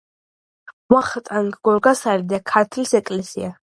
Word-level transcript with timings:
ვახტანგ 0.93 1.59
გორგასალი 1.69 2.25
და 2.33 2.41
ქართლის 2.53 2.95
ეკლესია. 3.03 3.53